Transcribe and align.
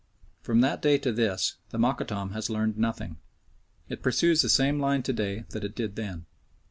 From 0.41 0.61
that 0.61 0.81
day 0.81 0.97
to 0.97 1.11
this 1.11 1.57
the 1.69 1.77
Mokattam 1.77 2.31
has 2.31 2.49
learned 2.49 2.75
nothing. 2.75 3.17
It 3.87 4.01
pursues 4.01 4.41
the 4.41 4.49
same 4.49 4.79
line 4.79 5.03
to 5.03 5.13
day 5.13 5.45
that 5.49 5.63
it 5.63 5.75
did 5.75 5.95
then. 5.95 6.25